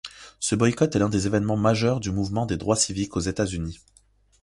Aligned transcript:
Ce 0.39 0.55
boycott 0.55 0.95
est 0.95 0.97
l'un 0.97 1.09
des 1.09 1.27
événements 1.27 1.57
majeurs 1.57 1.99
du 1.99 2.09
mouvement 2.09 2.47
des 2.47 2.57
droits 2.57 2.75
civiques 2.75 3.15
aux 3.15 3.19
États-Unis. 3.19 3.81